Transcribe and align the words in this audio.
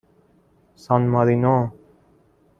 سان 0.83 1.01
مارینو 1.13 1.57